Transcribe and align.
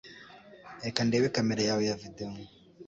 Reka 0.83 0.99
ndebe 1.05 1.27
kamera 1.35 1.61
yawe 1.67 1.83
ya 1.89 1.99
videwo. 2.01 2.39